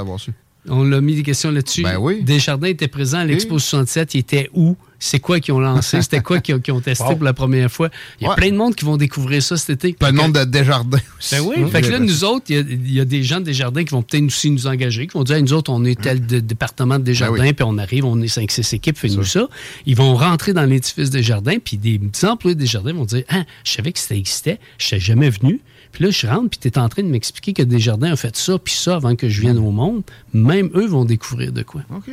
On 0.68 0.84
l'a 0.84 1.00
mis 1.00 1.14
des 1.16 1.22
questions 1.22 1.50
là-dessus. 1.50 1.82
Ben 1.82 1.96
oui. 1.98 2.22
Desjardins 2.22 2.68
était 2.68 2.88
présent 2.88 3.18
à 3.18 3.24
l'Expo 3.24 3.58
67. 3.58 4.14
Il 4.14 4.18
était 4.18 4.50
où? 4.54 4.76
C'est 5.04 5.18
quoi 5.20 5.40
qu'ils 5.40 5.52
ont 5.54 5.60
lancé, 5.60 6.00
c'était 6.00 6.20
quoi 6.20 6.38
qu'ils 6.40 6.54
ont, 6.54 6.80
testé 6.80 7.04
Wow. 7.04 7.16
pour 7.16 7.24
la 7.24 7.32
première 7.32 7.70
fois? 7.70 7.90
Il 8.20 8.24
y 8.24 8.26
a 8.26 8.30
Ouais. 8.30 8.36
plein 8.36 8.50
de 8.50 8.56
monde 8.56 8.74
qui 8.76 8.84
vont 8.84 8.96
découvrir 8.96 9.42
ça 9.42 9.56
cet 9.56 9.70
été. 9.84 9.94
Plein 9.94 10.12
de 10.12 10.16
monde 10.16 10.32
de 10.32 10.44
Desjardins 10.44 10.98
aussi. 11.18 11.34
ben 11.34 11.40
oui, 11.44 11.70
fait 11.70 11.82
que 11.82 11.88
là, 11.88 11.98
nous 11.98 12.24
autres, 12.24 12.44
il 12.48 12.54
y 12.54 12.58
a- 12.58 12.62
il 12.62 12.92
y, 12.92 13.00
a 13.00 13.04
des 13.04 13.22
gens 13.24 13.40
de 13.40 13.44
Desjardins 13.44 13.82
qui 13.84 13.90
vont 13.90 14.02
peut-être 14.02 14.24
aussi 14.24 14.50
nous 14.50 14.66
engager, 14.66 15.06
qui 15.08 15.14
vont 15.14 15.24
dire, 15.24 15.36
Hey, 15.36 15.42
nous 15.42 15.52
autres, 15.52 15.72
on 15.72 15.84
est 15.84 16.00
tel 16.00 16.24
de- 16.24 16.38
département 16.40 16.98
de 16.98 17.04
Desjardins, 17.04 17.36
Ben 17.38 17.46
oui. 17.48 17.52
puis 17.52 17.64
on 17.68 17.78
arrive, 17.78 18.04
on 18.04 18.20
est 18.22 18.28
5-6 18.28 18.74
équipes, 18.74 18.96
fais-nous 18.96 19.24
ça. 19.24 19.48
Ils 19.86 19.96
vont 19.96 20.14
rentrer 20.14 20.52
dans 20.52 20.64
l'édifice 20.64 21.10
Desjardins, 21.10 21.58
puis 21.62 21.76
des 21.78 21.98
petits 21.98 22.26
employés 22.26 22.54
de 22.54 22.60
Desjardins 22.60 22.92
vont 22.92 23.04
dire, 23.04 23.24
ah, 23.28 23.42
je 23.64 23.72
savais 23.72 23.92
que 23.92 23.98
ça 23.98 24.14
existait, 24.14 24.58
je 24.78 24.94
n'étais 24.94 25.04
jamais 25.04 25.30
venu. 25.30 25.60
Puis 25.90 26.04
là, 26.04 26.10
je 26.10 26.26
rentre, 26.26 26.48
puis 26.48 26.58
tu 26.58 26.68
es 26.68 26.78
en 26.78 26.88
train 26.88 27.02
de 27.02 27.08
m'expliquer 27.08 27.52
que 27.52 27.62
Desjardins 27.62 28.12
a 28.12 28.16
fait 28.16 28.34
ça, 28.34 28.58
puis 28.58 28.72
ça 28.72 28.96
avant 28.96 29.14
que 29.14 29.28
je 29.28 29.42
vienne 29.42 29.58
au 29.58 29.70
monde. 29.72 30.02
Même 30.32 30.70
eux 30.74 30.86
vont 30.86 31.04
découvrir 31.04 31.52
de 31.52 31.62
quoi. 31.62 31.82
OK. 31.94 32.04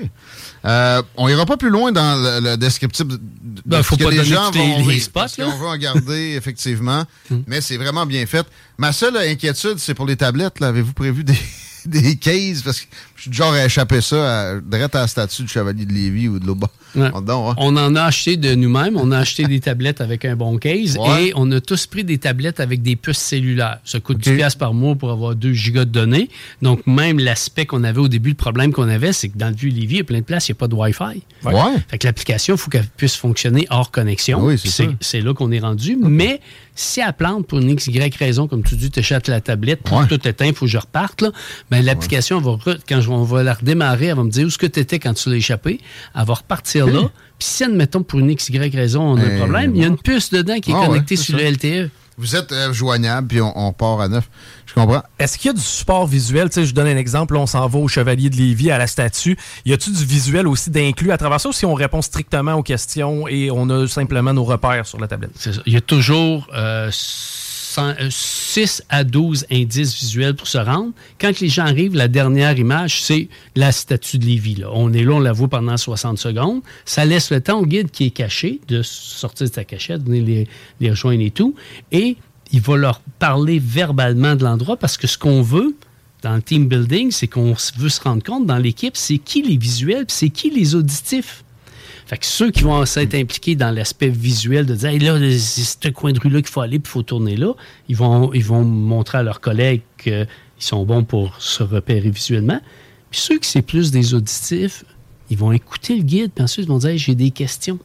Euh, 0.65 1.01
on 1.15 1.29
ira 1.29 1.45
pas 1.45 1.55
plus 1.55 1.69
loin 1.69 1.93
dans 1.93 2.15
le, 2.21 2.49
le 2.51 2.57
descriptif 2.79 3.07
de, 3.07 3.19
Ben, 3.65 3.83
faut 3.83 3.97
que 3.97 4.03
pas 4.03 4.11
les 4.11 4.23
gens 4.23 4.51
vont 4.51 4.87
les 4.87 4.99
spots, 4.99 5.19
parce. 5.19 5.37
Hmm. 5.37 5.43
qu'on 5.43 5.57
va 5.57 5.67
en 5.67 5.77
garder, 5.77 6.33
effectivement. 6.37 7.05
mais 7.47 7.61
c'est 7.61 7.77
vraiment 7.77 8.05
bien 8.05 8.25
fait. 8.25 8.45
Ma 8.77 8.91
seule 8.93 9.17
inquiétude, 9.17 9.77
c'est 9.77 9.93
pour 9.93 10.05
les 10.05 10.15
tablettes. 10.15 10.61
Avez-vous 10.61 10.93
prévu 10.93 11.23
des, 11.23 11.37
des 11.85 12.15
cases? 12.15 12.61
Parce 12.61 12.81
que 12.81 12.85
suis 13.23 13.33
genre 13.33 13.53
à 13.53 13.65
échapper 13.65 14.01
ça 14.01 14.49
à, 14.51 14.59
direct 14.59 14.95
à 14.95 15.01
la 15.01 15.07
statue 15.07 15.43
du 15.43 15.47
Chevalier 15.47 15.85
de 15.85 15.93
Lévis 15.93 16.27
ou 16.27 16.39
de 16.39 16.45
bord. 16.51 16.69
Ouais. 16.95 17.05
Hein? 17.13 17.53
On 17.57 17.77
en 17.77 17.95
a 17.95 18.03
acheté 18.03 18.35
de 18.37 18.55
nous-mêmes. 18.55 18.97
On 18.97 19.11
a 19.11 19.19
acheté 19.19 19.43
des 19.45 19.59
tablettes 19.59 20.01
avec 20.01 20.25
un 20.25 20.35
bon 20.35 20.57
case 20.57 20.97
Ouais. 20.97 21.27
et 21.27 21.33
on 21.35 21.51
a 21.51 21.61
tous 21.61 21.85
pris 21.85 22.03
des 22.03 22.17
tablettes 22.17 22.59
avec 22.59 22.81
des 22.81 22.95
puces 22.95 23.19
cellulaires. 23.19 23.77
Ça 23.85 23.99
coûte 23.99 24.17
OK. 24.17 24.23
10 24.23 24.35
piastres 24.37 24.57
par 24.59 24.73
mois 24.73 24.95
pour 24.95 25.11
avoir 25.11 25.35
2 25.35 25.53
gigas 25.53 25.85
de 25.85 25.91
données. 25.91 26.29
Donc, 26.63 26.85
même 26.87 27.19
l'aspect 27.19 27.65
qu'on 27.67 27.83
avait 27.83 27.99
au 27.99 28.07
début, 28.07 28.29
le 28.29 28.35
problème 28.35 28.71
qu'on 28.73 28.89
avait, 28.89 29.13
c'est 29.13 29.29
que 29.29 29.37
dans 29.37 29.49
le 29.49 29.55
Vieux-Lévis, 29.55 29.95
il 29.95 29.97
y 29.97 30.01
a 30.01 30.03
plein 30.03 30.19
de 30.19 30.23
places, 30.23 30.47
il 30.49 30.53
n'y 30.53 30.57
a 30.57 30.59
pas 30.59 30.67
de 30.67 30.75
Wi-Fi. 30.75 31.21
Ouais. 31.45 31.53
Fait 31.89 31.97
que 31.99 32.07
l'application, 32.07 32.55
il 32.55 32.57
faut 32.57 32.69
qu'elle 32.71 32.87
puisse 32.97 33.15
fonctionner 33.15 33.67
hors 33.69 33.91
connexion. 33.91 34.39
Oui, 34.43 34.57
c'est 34.57 34.63
Puis 34.63 34.71
ça. 34.71 34.83
c'est 35.01 35.21
là 35.21 35.33
qu'on 35.35 35.51
est 35.51 35.59
rendu. 35.59 35.95
Mais 35.99 36.41
si 36.73 37.01
elle 37.01 37.13
plante 37.13 37.45
pour 37.45 37.59
une 37.59 37.75
XY 37.75 37.99
raison, 38.17 38.47
comme 38.47 38.63
tu 38.63 38.75
dis, 38.75 38.89
tu 38.89 38.99
achètes 38.99 39.27
la 39.27 39.41
tablette, 39.41 39.81
tout 40.07 40.27
éteint, 40.27 40.45
il 40.47 40.53
faut 40.55 40.65
que 40.65 40.71
je 40.71 40.77
reparte, 40.77 41.21
là, 41.21 41.31
ben, 41.69 41.83
l'application, 41.85 42.39
va 42.41 42.57
quand 42.87 43.01
je- 43.01 43.08
on 43.11 43.23
va 43.23 43.43
la 43.43 43.53
redémarrer, 43.53 44.07
elle 44.07 44.15
va 44.15 44.23
me 44.23 44.29
dire 44.31 44.45
où 44.45 44.47
est-ce 44.47 44.57
que 44.57 44.67
tu 44.67 44.79
étais 44.79 44.99
quand 44.99 45.13
tu 45.13 45.29
l'as 45.29 45.35
échappé. 45.37 45.79
Elle 46.15 46.25
va 46.25 46.33
repartir 46.33 46.87
là. 46.87 47.01
Puis 47.37 47.47
si, 47.47 47.63
admettons, 47.63 48.03
pour 48.03 48.19
une 48.19 48.33
XY 48.35 48.57
raison, 48.69 49.01
on 49.01 49.17
a 49.17 49.21
un 49.21 49.35
Eh, 49.35 49.37
problème, 49.37 49.75
il 49.75 49.81
y 49.81 49.85
a 49.85 49.87
une 49.87 49.97
puce 49.97 50.29
dedans 50.31 50.59
qui 50.59 50.71
est 50.71 50.73
Ah 50.75 50.81
ouais, 50.81 50.87
connectée 50.87 51.15
sur 51.15 51.37
ça. 51.37 51.43
le 51.43 51.51
LTE. 51.51 51.89
Vous 52.17 52.35
êtes 52.35 52.51
euh, 52.51 52.73
joignable, 52.73 53.27
puis 53.29 53.39
on, 53.39 53.57
on 53.57 53.71
part 53.71 54.01
à 54.01 54.09
neuf. 54.09 54.29
Je 54.65 54.73
comprends. 54.73 55.01
Est-ce 55.17 55.37
qu'il 55.37 55.47
y 55.47 55.51
a 55.51 55.53
du 55.53 55.61
support 55.61 56.05
visuel? 56.05 56.49
Tu 56.49 56.55
sais, 56.55 56.65
je 56.65 56.73
donne 56.73 56.87
un 56.87 56.97
exemple. 56.97 57.33
Là, 57.33 57.39
on 57.39 57.45
s'en 57.47 57.65
va 57.65 57.79
au 57.79 57.87
Chevalier 57.87 58.29
de 58.29 58.35
Lévis, 58.35 58.71
à 58.71 58.77
la 58.77 58.87
statue. 58.87 59.37
Y 59.65 59.71
a-tu 59.71 59.89
du 59.91 60.03
visuel 60.05 60.45
aussi 60.45 60.69
d'inclus 60.69 61.13
à 61.13 61.17
travers 61.17 61.39
ça 61.39 61.47
ou 61.47 61.53
si 61.53 61.65
on 61.65 61.73
répond 61.73 62.01
strictement 62.01 62.55
aux 62.55 62.61
questions 62.63 63.25
et 63.29 63.49
on 63.51 63.69
a 63.69 63.87
simplement 63.87 64.33
nos 64.33 64.43
repères 64.43 64.85
sur 64.85 64.99
la 64.99 65.07
tablette? 65.07 65.31
C'est 65.35 65.53
ça. 65.53 65.61
Il 65.65 65.71
y 65.71 65.77
a 65.77 65.81
toujours 65.81 66.45
6 68.09 68.83
à 68.89 69.03
12 69.03 69.45
indices 69.51 69.95
visuels 69.95 70.35
pour 70.35 70.47
se 70.47 70.57
rendre. 70.57 70.91
Quand 71.19 71.39
les 71.39 71.49
gens 71.49 71.65
arrivent, 71.65 71.95
la 71.95 72.07
dernière 72.07 72.57
image, 72.57 73.03
c'est 73.03 73.29
la 73.55 73.71
statue 73.71 74.17
de 74.17 74.25
Lévis. 74.25 74.55
là. 74.55 74.69
On 74.73 74.93
est 74.93 75.03
là, 75.03 75.13
on 75.13 75.19
la 75.19 75.31
voit 75.31 75.47
pendant 75.47 75.77
60 75.77 76.17
secondes. 76.17 76.61
Ça 76.85 77.05
laisse 77.05 77.31
le 77.31 77.41
temps 77.41 77.59
au 77.59 77.65
guide 77.65 77.91
qui 77.91 78.05
est 78.05 78.11
caché 78.11 78.59
de 78.67 78.81
sortir 78.81 79.47
de 79.47 79.53
sa 79.53 79.63
cachette, 79.63 80.03
venir 80.03 80.47
les, 80.79 80.89
rejoindre 80.89 81.21
et 81.21 81.31
tout. 81.31 81.55
Et 81.91 82.17
il 82.51 82.61
va 82.61 82.77
leur 82.77 82.99
parler 83.19 83.59
verbalement 83.59 84.35
de 84.35 84.43
l'endroit 84.43 84.77
parce 84.77 84.97
que 84.97 85.07
ce 85.07 85.17
qu'on 85.17 85.41
veut 85.41 85.75
dans 86.21 86.35
le 86.35 86.41
team 86.41 86.67
building, 86.67 87.11
c'est 87.11 87.27
qu'on 87.27 87.55
veut 87.77 87.89
se 87.89 88.01
rendre 88.01 88.23
compte 88.23 88.45
dans 88.45 88.57
l'équipe, 88.57 88.97
c'est 88.97 89.17
qui 89.17 89.41
les 89.41 89.57
visuels, 89.57 90.05
c'est 90.07 90.29
qui 90.29 90.49
les 90.49 90.75
auditifs. 90.75 91.43
Fait 92.09 92.17
que 92.17 92.25
ceux 92.25 92.49
qui 92.49 92.63
vont 92.63 92.83
s'être 92.87 93.13
impliqués 93.13 93.55
dans 93.55 93.69
l'aspect 93.69 94.09
visuel 94.09 94.65
de 94.65 94.73
dire 94.73 94.89
Hey, 94.89 94.97
là, 94.97 95.19
c'est 95.37 95.61
ce 95.61 95.89
coin 95.89 96.11
de 96.11 96.19
rue-là 96.19 96.41
qu'il 96.41 96.49
faut 96.49 96.61
aller, 96.61 96.79
puis 96.79 96.89
il 96.89 96.93
faut 96.93 97.03
tourner 97.03 97.35
là, 97.35 97.53
ils 97.87 97.95
vont, 97.95 98.33
ils 98.33 98.43
vont 98.43 98.63
montrer 98.63 99.19
à 99.19 99.23
leurs 99.23 99.41
collègues 99.41 99.83
qu'ils 99.99 100.25
sont 100.57 100.85
bons 100.85 101.03
pour 101.03 101.39
se 101.39 101.61
repérer 101.61 102.09
visuellement. 102.09 102.59
Puis 103.11 103.19
ceux 103.19 103.37
qui 103.37 103.47
c'est 103.47 103.61
plus 103.61 103.91
des 103.91 104.15
auditifs, 104.15 104.85
ils 105.29 105.37
vont 105.37 105.51
écouter 105.51 105.97
le 105.97 106.01
guide, 106.01 106.31
puis 106.33 106.43
ensuite 106.43 106.65
ils 106.65 106.69
vont 106.69 106.79
dire 106.79 106.97
j'ai 106.97 107.13
des 107.13 107.29
questions. 107.29 107.77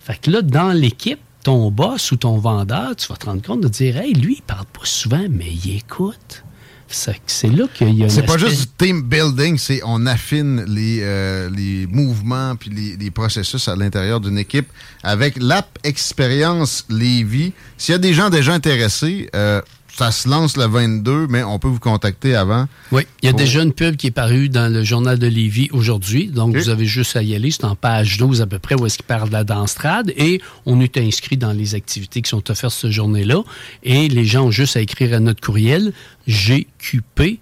Fait 0.00 0.18
que 0.18 0.30
là, 0.30 0.40
dans 0.40 0.72
l'équipe, 0.72 1.20
ton 1.44 1.70
boss 1.70 2.10
ou 2.10 2.16
ton 2.16 2.38
vendeur, 2.38 2.96
tu 2.96 3.06
vas 3.08 3.16
te 3.16 3.26
rendre 3.26 3.42
compte 3.42 3.60
de 3.60 3.68
dire 3.68 3.98
Hey, 3.98 4.14
lui, 4.14 4.36
il 4.36 4.42
parle 4.44 4.64
pas 4.64 4.86
souvent, 4.86 5.26
mais 5.28 5.52
il 5.52 5.76
écoute. 5.76 6.42
C'est 6.90 7.48
là 7.48 7.66
qu'il 7.72 7.94
y 7.94 8.04
a 8.04 8.08
C'est 8.08 8.22
pas 8.22 8.38
juste 8.38 8.60
du 8.60 8.66
team 8.86 9.02
building, 9.02 9.58
c'est 9.58 9.80
on 9.84 10.06
affine 10.06 10.64
les, 10.66 11.00
euh, 11.02 11.50
les 11.50 11.86
mouvements 11.86 12.56
puis 12.56 12.70
les, 12.70 12.96
les 12.96 13.10
processus 13.10 13.68
à 13.68 13.76
l'intérieur 13.76 14.20
d'une 14.20 14.38
équipe 14.38 14.68
avec 15.02 15.36
l'app 15.38 15.78
Expérience 15.84 16.86
Lévis. 16.88 17.52
S'il 17.76 17.92
y 17.92 17.96
a 17.96 17.98
des 17.98 18.14
gens 18.14 18.30
déjà 18.30 18.52
intéressés, 18.54 19.28
euh, 19.36 19.60
ça 19.98 20.12
se 20.12 20.28
lance 20.28 20.56
le 20.56 20.66
22, 20.66 21.26
mais 21.28 21.42
on 21.42 21.58
peut 21.58 21.66
vous 21.66 21.80
contacter 21.80 22.36
avant. 22.36 22.68
Oui, 22.92 23.02
il 23.20 23.26
y 23.26 23.28
a 23.28 23.32
Pour- 23.32 23.40
déjà 23.40 23.62
une 23.64 23.72
pub 23.72 23.96
qui 23.96 24.06
est 24.06 24.12
parue 24.12 24.48
dans 24.48 24.72
le 24.72 24.84
journal 24.84 25.18
de 25.18 25.26
Lévis 25.26 25.68
aujourd'hui. 25.72 26.28
Donc, 26.28 26.56
vous 26.56 26.68
avez 26.68 26.86
juste 26.86 27.16
à 27.16 27.22
y 27.22 27.34
aller. 27.34 27.50
C'est 27.50 27.64
en 27.64 27.74
page 27.74 28.16
12 28.16 28.40
à 28.40 28.46
peu 28.46 28.60
près 28.60 28.76
où 28.76 28.86
est-ce 28.86 28.96
qu'il 28.98 29.06
parle 29.06 29.28
de 29.28 29.32
la 29.32 29.42
danstrade. 29.42 30.12
Et 30.16 30.40
on 30.66 30.80
est 30.80 30.96
inscrit 30.98 31.36
dans 31.36 31.52
les 31.52 31.74
activités 31.74 32.22
qui 32.22 32.30
sont 32.30 32.48
offertes 32.48 32.74
cette 32.74 32.92
journée-là. 32.92 33.42
Et 33.82 34.08
les 34.08 34.24
gens 34.24 34.44
ont 34.46 34.50
juste 34.52 34.76
à 34.76 34.80
écrire 34.80 35.14
à 35.14 35.18
notre 35.20 35.40
courriel 35.40 35.92
gqp 36.28 37.40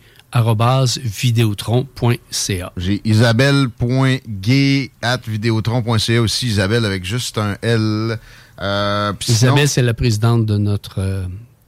vidéotron.ca. 1.04 2.72
J'ai 2.76 3.00
isabelle.gay 3.04 4.90
at 5.02 5.20
vidéotron.ca 5.26 6.20
aussi, 6.20 6.46
Isabelle 6.46 6.84
avec 6.84 7.04
juste 7.04 7.38
un 7.38 7.56
L. 7.62 8.18
Euh, 8.60 9.12
Isabelle, 9.28 9.68
c'est 9.68 9.82
la 9.82 9.94
présidente 9.94 10.46
de 10.46 10.56
notre, 10.56 10.96
euh, 10.98 11.26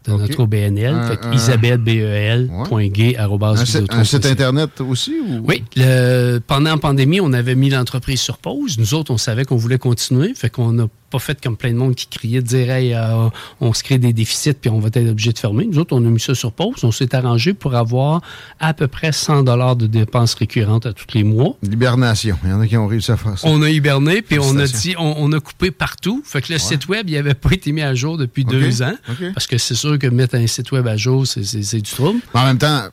de 0.09 0.23
notre 0.23 0.41
OBNL. 0.41 0.95
Un- 0.95 1.03
fait 1.09 1.19
un- 1.25 1.33
isabelle, 1.33 1.79
B-E-L, 1.79 2.51
point 2.69 2.89
gay, 2.89 3.17
arobase 3.17 3.61
un, 3.77 3.99
un 3.99 4.05
site 4.05 4.27
internet 4.27 4.81
aussi? 4.81 5.15
Ou? 5.29 5.41
Oui, 5.45 5.65
le- 5.77 6.39
pendant 6.47 6.71
la 6.71 6.77
pandémie, 6.79 7.21
on 7.21 7.33
avait 7.33 7.55
mis 7.55 7.71
l'entreprise 7.71 8.21
sur 8.21 8.39
pause. 8.39 8.79
Nous 8.79 8.95
autres, 8.95 9.11
on 9.13 9.19
savait 9.19 9.45
qu'on 9.45 9.57
voulait 9.57 9.79
continuer. 9.79 10.33
Fait 10.35 10.51
qu'on 10.51 10.73
n'a 10.73 10.87
pas 11.11 11.19
fait 11.19 11.41
comme 11.43 11.57
plein 11.57 11.71
de 11.73 11.77
monde 11.77 11.95
qui 11.95 12.07
criait 12.07 12.43
de 12.43 12.47
dire 12.47 12.71
Hey, 12.71 12.95
euh, 12.95 13.29
on 13.61 13.73
se 13.73 13.83
crée 13.83 13.99
des 13.99 14.13
déficits 14.13 14.55
puis 14.55 14.71
on 14.71 14.79
va 14.81 14.89
être 14.89 15.09
obligé 15.11 15.33
de 15.33 15.39
fermer. 15.39 15.67
Nous 15.67 15.79
autres, 15.79 15.95
on 15.97 16.05
a 16.05 16.09
mis 16.09 16.21
ça 16.21 16.35
sur 16.35 16.53
pause. 16.53 16.85
On 16.85 16.93
s'est 16.93 17.15
arrangé 17.15 17.55
pour 17.55 17.75
avoir 17.75 18.21
à 18.61 18.75
peu 18.75 18.89
près 18.89 19.13
100 19.13 19.45
dollars 19.45 19.77
de 19.77 19.87
dépenses 19.87 20.35
récurrentes 20.35 20.87
à 20.87 20.93
tous 20.93 21.07
les 21.15 21.25
mois. 21.25 21.57
L'hibernation. 21.63 22.39
Il 22.45 22.51
y 22.51 22.53
en 22.53 22.61
a 22.61 22.67
qui 22.67 22.77
ont 22.77 22.87
réussi 22.87 23.11
à 23.13 23.17
faire 23.17 23.39
ça. 23.39 23.49
On 23.49 23.63
a 23.63 23.71
hiberné, 23.71 24.23
puis 24.23 24.39
on 24.39 24.57
a 24.59 24.67
dit, 24.67 24.95
on, 24.99 25.15
on 25.19 25.33
a 25.33 25.41
coupé 25.41 25.71
partout. 25.71 26.23
Fait 26.25 26.43
que 26.43 26.53
le 26.53 26.59
site 26.59 26.89
web, 26.89 27.09
il 27.09 27.15
n'avait 27.15 27.35
pas 27.35 27.51
été 27.53 27.73
mis 27.73 27.83
à 27.83 27.95
jour 27.95 28.17
depuis 28.19 28.45
deux 28.45 28.83
ans. 28.83 28.95
Parce 29.35 29.47
que 29.47 29.59
c'est 29.59 29.75
sûr 29.75 29.99
que 29.99 30.07
mettre 30.09 30.35
un 30.35 30.47
site 30.47 30.73
web 30.73 30.87
à 30.87 30.97
jour, 30.97 31.27
c'est- 31.27 31.75
du 31.79 31.83
trouble. 31.83 32.21
Mais 32.35 32.41
en 32.41 32.45
même 32.47 32.59
temps, 32.59 32.85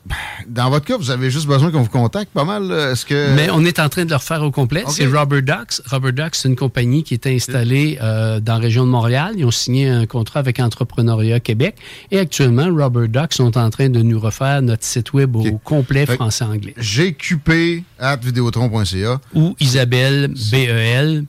dans 0.48 0.70
votre 0.70 0.84
cas, 0.84 0.96
vous 0.96 1.10
avez 1.10 1.30
juste 1.30 1.46
besoin 1.46 1.70
qu'on 1.70 1.82
vous 1.82 1.88
contacte 1.90 2.30
pas 2.32 2.44
mal. 2.44 2.70
Est-ce 2.70 3.04
que. 3.06 3.34
Mais 3.34 3.48
on 3.50 3.64
est 3.64 3.78
en 3.78 3.88
train 3.88 4.04
de 4.04 4.10
le 4.10 4.16
refaire 4.16 4.42
au 4.42 4.50
complet. 4.50 4.84
C'est 4.88 5.06
Rubber 5.06 5.42
Ducks. 5.42 5.80
Rubber 5.86 6.12
Ducks, 6.12 6.34
c'est 6.34 6.48
une 6.48 6.56
compagnie 6.56 7.02
qui 7.02 7.14
est 7.14 7.26
installée 7.26 7.98
euh, 8.06 8.40
dans 8.40 8.54
la 8.54 8.60
région 8.60 8.84
de 8.84 8.90
Montréal. 8.90 9.34
Ils 9.36 9.44
ont 9.44 9.50
signé 9.50 9.88
un 9.88 10.06
contrat 10.06 10.40
avec 10.40 10.60
Entrepreneuriat 10.60 11.40
Québec. 11.40 11.76
Et 12.10 12.18
actuellement, 12.18 12.64
Rubber 12.72 13.08
Ducks 13.08 13.34
sont 13.34 13.58
en 13.58 13.70
train 13.70 13.88
de 13.88 14.00
nous 14.02 14.18
refaire 14.20 14.62
notre 14.62 14.84
site 14.84 15.12
web 15.12 15.34
au 15.36 15.58
complet 15.58 16.06
français-anglais. 16.06 16.74
gqp 16.78 17.82
at 17.98 18.16
vidéotron.ca. 18.16 19.20
Ou 19.34 19.54
Isabelle, 19.60 20.28
B-E-L, 20.52 21.24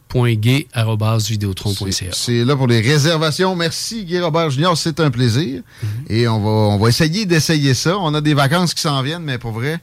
arobase 0.74 1.29
vidéotron.ca. 1.29 2.12
C'est- 2.12 2.43
là 2.46 2.55
pour 2.55 2.67
les 2.67 2.81
réservations. 2.81 3.55
Merci, 3.55 4.05
Guy 4.05 4.19
Robert 4.19 4.50
Junior. 4.50 4.77
C'est 4.77 5.00
un 5.00 5.12
plaisir. 5.12 5.62
Et 6.10 6.27
on 6.27 6.39
va, 6.39 6.50
on 6.50 6.77
va 6.77 6.89
essayer 6.89 7.25
d'essayer 7.25 7.74
ça. 7.74 7.98
On 7.98 8.13
a 8.13 8.22
des 8.22 8.34
vacances 8.34 8.74
qui 8.74 8.81
s'en 8.81 9.01
viennent, 9.01 9.24
mais 9.24 9.38
pour 9.38 9.51
vrai, 9.51 9.79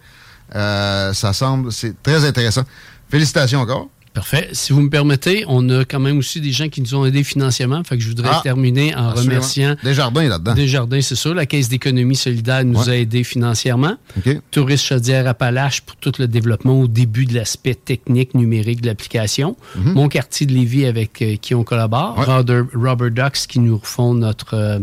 euh, 0.55 1.13
ça 1.13 1.33
semble, 1.33 1.73
c'est 1.73 2.01
très 2.03 2.25
intéressant. 2.25 2.63
Félicitations 3.09 3.61
encore. 3.61 3.89
Parfait. 4.15 4.49
Si 4.53 4.73
vous 4.73 4.81
me 4.81 4.89
permettez, 4.91 5.45
on 5.49 5.69
a 5.71 5.85
quand 5.85 5.99
même 5.99 6.19
aussi 6.19 6.41
des 6.41 6.53
gens 6.53 6.69
qui 6.69 6.81
nous 6.81 6.95
ont 6.95 7.05
aidés 7.05 7.25
financièrement. 7.25 7.83
Fait 7.83 7.97
que 7.97 8.03
je 8.03 8.09
voudrais 8.09 8.31
Ah, 8.33 8.41
terminer 8.45 8.95
en 8.95 9.09
Assurément. 9.09 9.23
remerciant 9.31 9.77
Desjardins 9.83 10.29
là-dedans. 10.29 10.55
Desjardins, 10.55 11.01
c'est 11.01 11.17
ça. 11.17 11.35
La 11.35 11.47
Caisse 11.47 11.69
d'économie 11.69 12.15
solidaire 12.15 12.65
nous 12.65 12.79
Ouais. 12.85 12.91
a 12.91 12.97
aidés 12.97 13.25
financièrement. 13.25 13.97
OK. 14.17 14.39
Touriste 14.53 14.85
Chaudière-Appalaches 14.87 15.81
pour 15.81 15.97
tout 15.97 16.13
le 16.21 16.29
développement 16.29 16.81
au 16.81 16.87
début 16.87 17.27
de 17.27 17.35
l'aspect 17.35 17.75
technique 17.75 18.35
numérique 18.35 18.81
de 18.83 18.87
l'application. 18.87 19.57
Mon 19.75 20.09
quartier 20.09 20.47
de 20.47 20.53
Lévis 20.53 20.87
avec 20.87 21.21
euh, 21.21 21.35
qui 21.37 21.55
on 21.57 21.65
collabore. 21.65 22.15
Mhm. 22.17 22.21
Ouais. 22.29 22.35
Rubber, 22.37 22.63
Rubber 22.73 23.11
Ducks 23.11 23.47
qui 23.49 23.59
nous 23.59 23.77
refont 23.79 24.15
notre, 24.15 24.55
euh, 24.55 24.79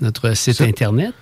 notre 0.00 0.36
site 0.36 0.60
Internet. 0.60 1.12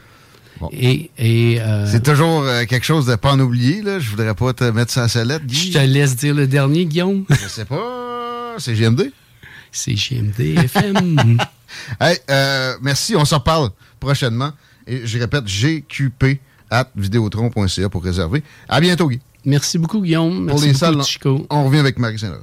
Bon. 0.61 0.69
Et, 0.73 1.11
et 1.19 1.61
euh, 1.61 1.87
C'est 1.91 2.03
toujours 2.03 2.43
euh, 2.43 2.65
quelque 2.67 2.85
chose 2.85 3.07
de 3.07 3.17
pas 3.17 3.33
en 3.33 3.41
oublier. 3.41 3.81
Là. 3.83 3.99
Je 3.99 4.11
voudrais 4.11 4.35
pas 4.35 4.53
te 4.53 4.65
mettre 4.65 4.93
ça 4.93 5.05
à 5.05 5.09
sellette, 5.09 5.43
je 5.49 5.55
Guy. 5.65 5.71
te 5.73 5.79
laisse 5.79 6.17
dire 6.17 6.35
le 6.35 6.47
dernier, 6.47 6.85
Guillaume. 6.85 7.25
Je 7.31 7.49
sais 7.49 7.65
pas. 7.65 8.55
C'est 8.59 8.75
GMD. 8.75 9.11
C'est 9.73 9.97
JMD 9.97 10.39
FM. 10.59 11.39
Hey, 12.01 12.19
euh, 12.29 12.75
merci. 12.83 13.15
On 13.15 13.25
s'en 13.25 13.39
reparle 13.39 13.71
prochainement. 14.01 14.51
Et 14.89 15.07
je 15.07 15.19
répète, 15.21 15.45
gqp 15.45 16.41
at 16.69 16.89
vidéotron.ca 16.97 17.89
pour 17.89 18.03
réserver. 18.03 18.43
À 18.69 18.81
bientôt, 18.81 19.09
Guy. 19.09 19.21
Merci 19.45 19.79
beaucoup, 19.79 20.01
Guillaume. 20.03 20.47
Pour 20.49 20.61
Merci 20.61 20.63
les 20.67 20.73
beaucoup, 20.73 20.79
salles, 20.79 21.03
Chico. 21.05 21.47
on 21.49 21.65
revient 21.67 21.79
avec 21.79 21.99
Marie 22.01 22.19
Saint-Laurent. 22.19 22.43